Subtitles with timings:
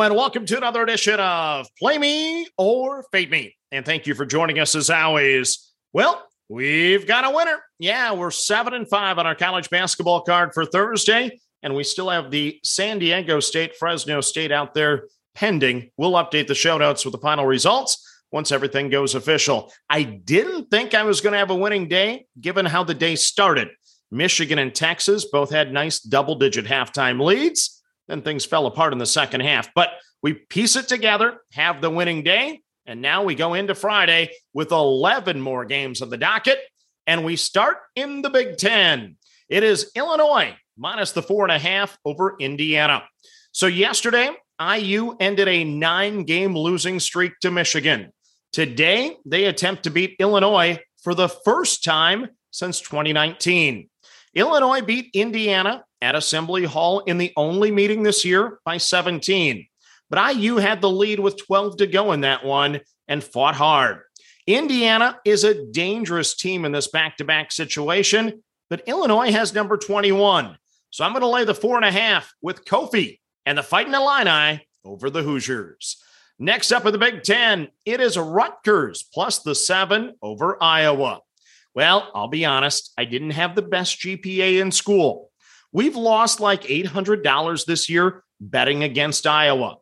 [0.00, 3.54] And welcome to another edition of Play Me or Fade Me.
[3.70, 5.70] And thank you for joining us as always.
[5.92, 7.60] Well, we've got a winner.
[7.78, 12.08] Yeah, we're seven and five on our college basketball card for Thursday, and we still
[12.08, 15.90] have the San Diego State, Fresno State out there pending.
[15.98, 18.02] We'll update the show notes with the final results
[18.32, 19.70] once everything goes official.
[19.90, 23.14] I didn't think I was going to have a winning day given how the day
[23.14, 23.68] started.
[24.10, 27.81] Michigan and Texas both had nice double digit halftime leads.
[28.08, 29.72] Then things fell apart in the second half.
[29.74, 29.90] But
[30.22, 34.72] we piece it together, have the winning day, and now we go into Friday with
[34.72, 36.58] 11 more games on the docket.
[37.06, 39.16] And we start in the Big Ten.
[39.48, 43.02] It is Illinois minus the four and a half over Indiana.
[43.52, 48.12] So yesterday, IU ended a nine game losing streak to Michigan.
[48.52, 53.88] Today, they attempt to beat Illinois for the first time since 2019.
[54.34, 59.66] Illinois beat Indiana at Assembly Hall in the only meeting this year by 17.
[60.10, 64.00] But IU had the lead with 12 to go in that one and fought hard.
[64.46, 69.76] Indiana is a dangerous team in this back to back situation, but Illinois has number
[69.76, 70.58] 21.
[70.90, 73.94] So I'm going to lay the four and a half with Kofi and the Fighting
[73.94, 76.02] Illini over the Hoosiers.
[76.38, 81.20] Next up in the Big Ten, it is Rutgers plus the seven over Iowa.
[81.74, 85.30] Well, I'll be honest, I didn't have the best GPA in school.
[85.72, 89.78] We've lost like $800 this year betting against Iowa.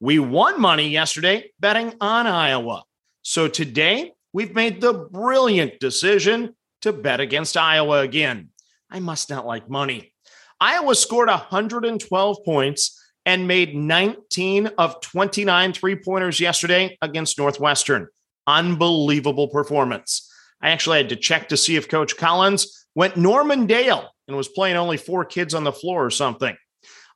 [0.00, 2.82] We won money yesterday betting on Iowa.
[3.22, 8.50] So today, we've made the brilliant decision to bet against Iowa again.
[8.90, 10.12] I must not like money.
[10.60, 18.08] Iowa scored 112 points and made 19 of 29 three pointers yesterday against Northwestern.
[18.46, 20.32] Unbelievable performance.
[20.60, 24.48] I actually had to check to see if Coach Collins went Norman Dale and was
[24.48, 26.56] playing only four kids on the floor or something.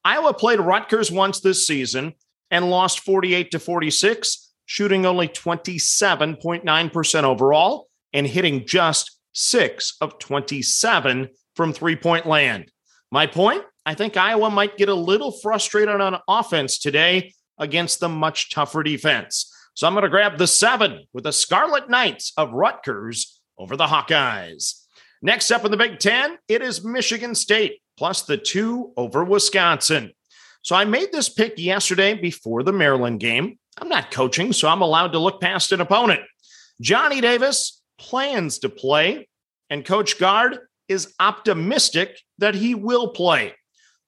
[0.05, 2.13] Iowa played Rutgers once this season
[2.53, 11.29] and lost 48 to 46, shooting only 27.9% overall and hitting just six of 27
[11.57, 12.71] from three point land.
[13.11, 18.09] My point I think Iowa might get a little frustrated on offense today against the
[18.09, 19.53] much tougher defense.
[19.75, 23.87] So I'm going to grab the seven with the Scarlet Knights of Rutgers over the
[23.87, 24.82] Hawkeyes.
[25.25, 30.13] Next up in the Big Ten, it is Michigan State plus the two over Wisconsin.
[30.63, 33.59] So I made this pick yesterday before the Maryland game.
[33.79, 36.21] I'm not coaching, so I'm allowed to look past an opponent.
[36.81, 39.29] Johnny Davis plans to play,
[39.71, 43.55] and Coach Gard is optimistic that he will play.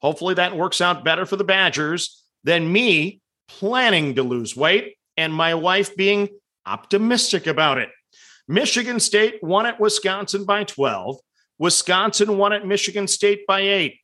[0.02, 5.32] Hopefully, that works out better for the Badgers than me planning to lose weight and
[5.32, 6.28] my wife being
[6.66, 7.90] optimistic about it.
[8.46, 11.18] Michigan State won at Wisconsin by 12.
[11.58, 13.98] Wisconsin won at Michigan State by eight.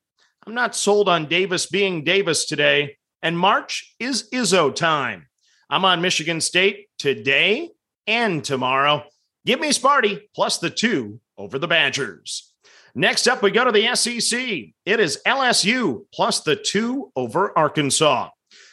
[0.47, 5.27] I'm not sold on Davis being Davis today, and March is Izzo time.
[5.69, 7.71] I'm on Michigan State today
[8.07, 9.05] and tomorrow.
[9.45, 12.55] Give me Sparty plus the two over the Badgers.
[12.95, 14.41] Next up, we go to the SEC.
[14.41, 18.31] It is LSU plus the two over Arkansas.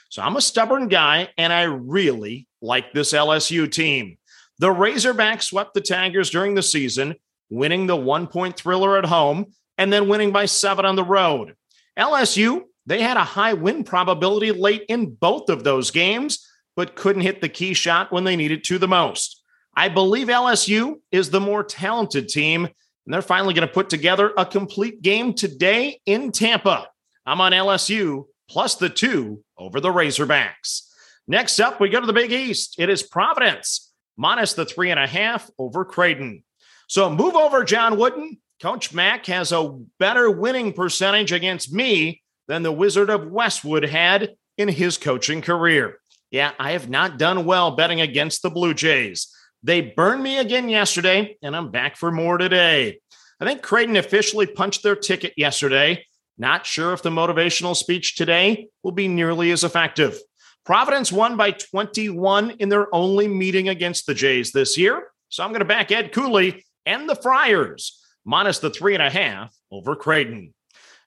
[0.10, 4.18] So I'm a stubborn guy, and I really like this LSU team.
[4.60, 7.16] The Razorbacks swept the Tigers during the season,
[7.50, 11.56] winning the one point thriller at home and then winning by seven on the road.
[11.98, 17.22] LSU, they had a high win probability late in both of those games, but couldn't
[17.22, 19.44] hit the key shot when they needed to the most.
[19.76, 24.34] I believe LSU is the more talented team, and they're finally going to put together
[24.38, 26.88] a complete game today in Tampa.
[27.26, 30.84] I'm on LSU plus the two over the Razorbacks.
[31.28, 32.76] Next up, we go to the Big East.
[32.80, 33.87] It is Providence
[34.18, 36.44] minus the three and a half over Creighton.
[36.88, 38.40] So move over, John Wooden.
[38.62, 44.36] Coach Mack has a better winning percentage against me than the Wizard of Westwood had
[44.58, 46.00] in his coaching career.
[46.32, 49.28] Yeah, I have not done well betting against the Blue Jays.
[49.64, 53.00] They burned me again yesterday, and I'm back for more today.
[53.40, 56.06] I think Creighton officially punched their ticket yesterday.
[56.38, 60.20] Not sure if the motivational speech today will be nearly as effective.
[60.68, 65.08] Providence won by 21 in their only meeting against the Jays this year.
[65.30, 69.10] So I'm going to back Ed Cooley and the Friars minus the three and a
[69.10, 70.54] half over Creighton.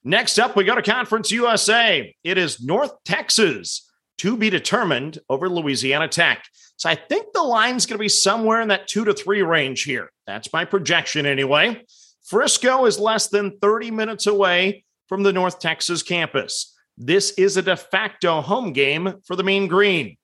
[0.02, 2.16] Next up, we go to Conference USA.
[2.24, 3.86] It is North Texas
[4.16, 6.42] to be determined over Louisiana Tech.
[6.76, 9.82] So I think the line's going to be somewhere in that two to three range
[9.82, 10.10] here.
[10.26, 11.84] That's my projection anyway.
[12.24, 16.74] Frisco is less than 30 minutes away from the North Texas campus.
[17.02, 20.18] This is a de facto home game for the Mean Green.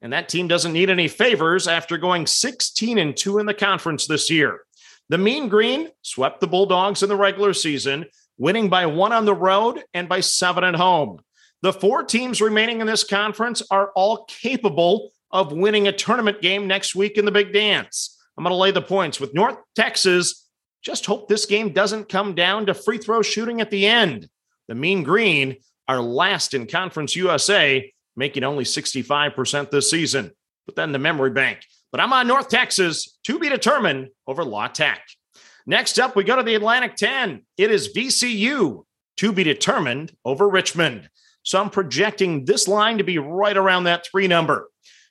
[0.00, 4.06] And that team doesn't need any favors after going 16 and 2 in the conference
[4.06, 4.60] this year.
[5.08, 8.06] The Mean Green swept the Bulldogs in the regular season,
[8.38, 11.18] winning by one on the road and by seven at home.
[11.62, 16.68] The four teams remaining in this conference are all capable of winning a tournament game
[16.68, 18.16] next week in the Big Dance.
[18.38, 20.48] I'm going to lay the points with North Texas.
[20.80, 24.28] Just hope this game doesn't come down to free throw shooting at the end.
[24.68, 25.56] The Mean Green
[25.90, 30.30] are last in Conference USA, making only 65% this season.
[30.64, 31.64] But then the memory bank.
[31.90, 35.02] But I'm on North Texas to be determined over La Tech.
[35.66, 37.44] Next up, we go to the Atlantic 10.
[37.58, 38.84] It is VCU
[39.16, 41.10] to be determined over Richmond.
[41.42, 44.68] So I'm projecting this line to be right around that three number.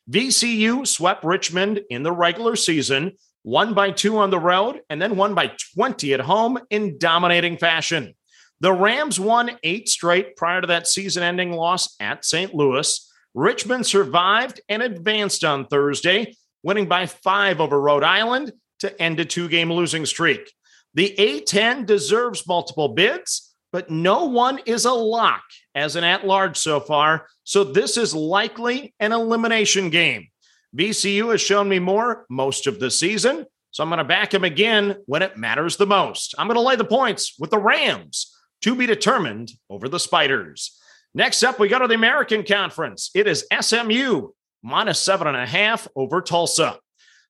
[0.10, 5.18] VCU swept Richmond in the regular season, won by two on the road, and then
[5.18, 8.16] won by 20 at home in dominating fashion.
[8.62, 12.54] The Rams won eight straight prior to that season ending loss at St.
[12.54, 13.10] Louis.
[13.34, 19.26] Richmond survived and advanced on Thursday, winning by five over Rhode Island to end a
[19.26, 20.52] two game losing streak.
[20.94, 26.58] The A10 deserves multiple bids, but no one is a lock as an at large
[26.58, 27.28] so far.
[27.46, 30.28] So this is likely an elimination game.
[30.76, 33.46] VCU has shown me more most of the season.
[33.72, 36.36] So I'm going to back him again when it matters the most.
[36.38, 38.29] I'm going to lay the points with the Rams
[38.62, 40.78] to be determined over the Spiders.
[41.14, 43.10] Next up, we go to the American Conference.
[43.16, 44.30] It is SMU
[44.62, 46.80] minus seven and a half over Tulsa.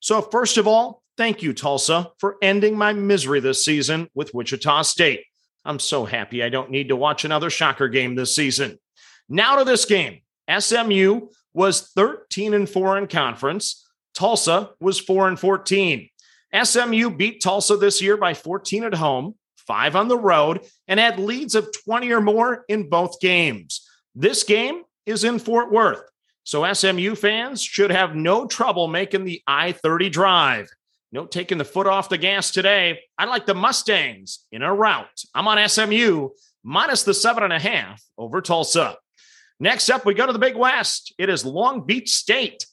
[0.02, 4.82] So, first of all, thank you, Tulsa, for ending my misery this season with Wichita
[4.84, 5.24] State.
[5.66, 8.80] I'm so happy I don't need to watch another shocker game this season.
[9.28, 10.22] Now to this game.
[10.58, 13.88] SMU was 13 and 4 in conference.
[14.14, 16.10] Tulsa was 4 and 14.
[16.64, 19.36] SMU beat Tulsa this year by 14 at home,
[19.70, 23.88] 5 on the road, and had leads of 20 or more in both games.
[24.16, 26.02] This game is in Fort Worth.
[26.44, 30.68] So SMU fans should have no trouble making the I 30 drive.
[31.12, 33.02] No taking the foot off the gas today.
[33.18, 35.24] I like the Mustangs in a rout.
[35.36, 36.30] I'm on SMU
[36.64, 38.98] minus the seven and a half over Tulsa.
[39.60, 41.14] Next up, we go to the Big West.
[41.20, 42.66] It is Long Beach State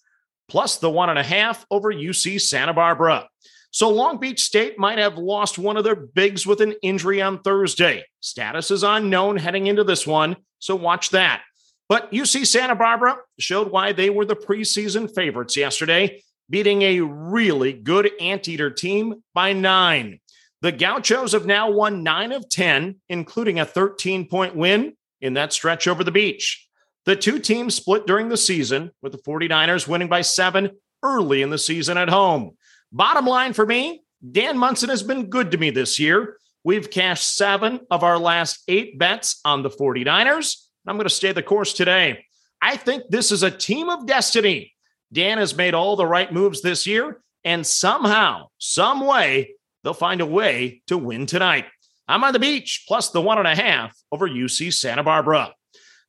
[0.49, 3.29] plus the one and a half over UC Santa Barbara.
[3.71, 7.41] So Long Beach State might have lost one of their bigs with an injury on
[7.41, 8.05] Thursday.
[8.21, 11.43] Status is unknown heading into this one, so watch that.
[11.89, 17.73] But UC Santa Barbara showed why they were the preseason favorites yesterday beating a really
[17.73, 20.21] good anteater team by nine.
[20.63, 25.53] The Gauchos have now won nine of 10, including a 13 point win in that
[25.53, 26.67] stretch over the beach.
[27.05, 30.71] The two teams split during the season, with the 49ers winning by seven
[31.03, 32.57] early in the season at home.
[32.97, 34.03] Bottom line for me,
[34.33, 36.39] Dan Monson has been good to me this year.
[36.65, 40.65] We've cashed seven of our last eight bets on the 49ers.
[40.87, 42.25] I'm going to stay the course today.
[42.63, 44.73] I think this is a team of destiny
[45.13, 49.55] Dan has made all the right moves this year, and somehow, some way,
[49.85, 51.67] they'll find a way to win tonight.
[52.09, 55.53] I'm on the beach, plus the one and a half over UC Santa Barbara.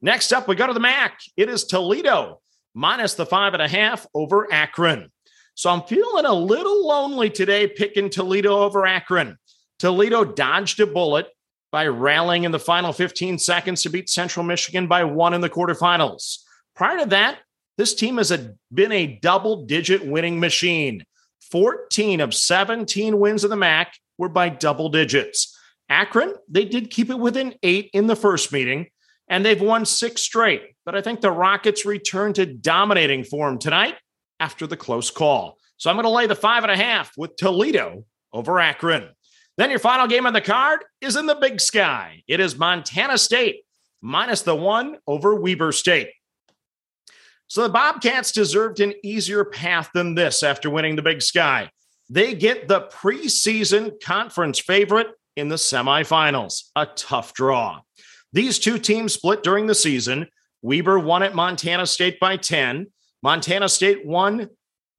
[0.01, 1.19] Next up, we go to the MAC.
[1.35, 2.39] It is Toledo,
[2.73, 5.11] minus the five and a half over Akron.
[5.57, 9.39] So I'm feeling a little lonely today picking Toledo over Akron.
[9.79, 11.29] Toledo dodged a bullet
[11.71, 15.49] by rallying in the final 15 seconds to beat Central Michigan by one in the
[15.49, 16.43] quarterfinals.
[16.75, 17.39] Prior to that,
[17.75, 21.03] this team has a, been a double digit winning machine.
[21.49, 25.57] 14 of 17 wins in the MAC were by double digits.
[25.89, 28.89] Akron, they did keep it within eight in the first meeting,
[29.27, 30.75] and they've won six straight.
[30.85, 33.95] But I think the Rockets return to dominating form tonight
[34.39, 35.57] after the close call.
[35.77, 38.03] So I'm going to lay the five and a half with Toledo
[38.33, 39.09] over Akron.
[39.57, 42.23] Then your final game on the card is in the big sky.
[42.27, 43.63] It is Montana State
[44.01, 46.09] minus the one over Weber State.
[47.47, 51.71] So the Bobcats deserved an easier path than this after winning the Big Sky.
[52.09, 57.81] They get the preseason conference favorite in the semifinals, a tough draw.
[58.33, 60.27] These two teams split during the season.
[60.61, 62.87] Weber won at Montana State by 10.
[63.23, 64.49] Montana State won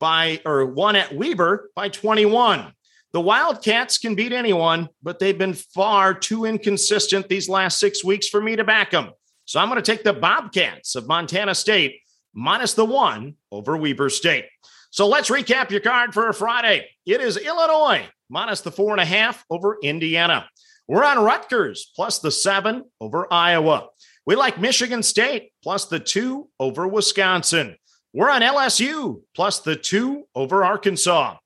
[0.00, 2.72] by or won at Weber by 21.
[3.12, 8.28] The Wildcats can beat anyone, but they've been far too inconsistent these last six weeks
[8.28, 9.10] for me to back them.
[9.46, 12.00] So I'm going to take the Bobcats of Montana State
[12.34, 14.44] minus the one over Weber State.
[14.90, 16.88] So let's recap your card for Friday.
[17.06, 20.48] It is Illinois minus the four and a half over Indiana.
[20.86, 23.88] We're on Rutgers plus the seven over Iowa.
[24.26, 27.76] We like Michigan State plus the two over Wisconsin.
[28.12, 31.36] We're on LSU plus the two over Arkansas.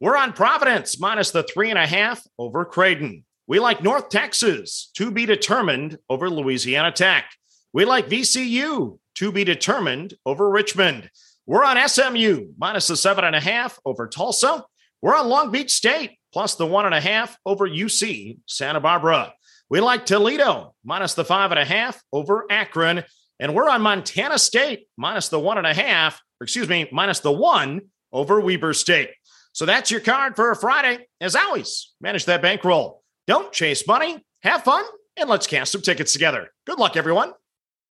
[0.00, 3.24] We're on Providence minus the three and a half over Creighton.
[3.48, 7.30] We like North Texas to be determined over Louisiana Tech.
[7.72, 11.10] We like VCU to be determined over Richmond.
[11.46, 14.64] We're on SMU minus the seven and a half over Tulsa.
[15.02, 19.32] We're on Long Beach State plus the one and a half over UC Santa Barbara.
[19.68, 23.04] We like Toledo minus the five and a half over Akron.
[23.38, 27.32] And we're on Montana State minus the one and a half, excuse me, minus the
[27.32, 29.10] one over Weber State.
[29.52, 31.06] So that's your card for a Friday.
[31.20, 33.02] As always, manage that bankroll.
[33.26, 34.84] Don't chase money, have fun,
[35.16, 36.50] and let's cast some tickets together.
[36.66, 37.32] Good luck, everyone.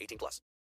[0.00, 0.42] 18 plus.